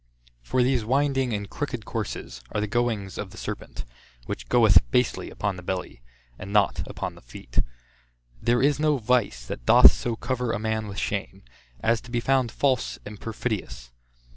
[0.41, 3.85] For these winding, and crooked courses, are the goings of the serpent;
[4.25, 6.01] which goeth basely upon the belly,
[6.39, 7.59] and not upon the feet.
[8.41, 11.43] There is no vice, that doth so cover a man with shame,
[11.81, 13.91] as to be found false and perfidious.